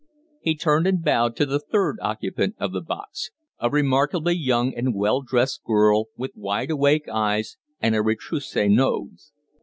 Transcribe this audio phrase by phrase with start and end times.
[0.39, 4.95] He turned and bowed to the third occupant of the box a remarkably young and
[4.95, 9.31] well dressed girl with wide awake eyes and a retrousse nose.